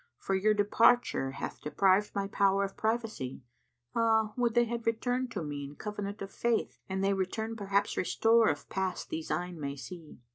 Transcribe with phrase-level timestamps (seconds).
[0.13, 3.43] * For your departure hath deprived my power of privacy!'
[3.95, 7.55] Ah, would they had returned to me in covenant of faith * An they return
[7.55, 10.17] perhaps restore of past these eyne may see."